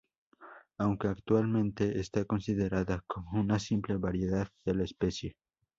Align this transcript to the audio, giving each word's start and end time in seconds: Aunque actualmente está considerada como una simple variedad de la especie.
Aunque 0.79 1.09
actualmente 1.09 1.99
está 1.99 2.25
considerada 2.25 3.03
como 3.05 3.39
una 3.39 3.59
simple 3.59 3.97
variedad 3.97 4.47
de 4.65 4.73
la 4.73 4.83
especie. 4.83 5.37